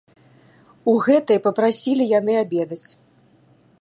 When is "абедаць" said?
2.43-2.85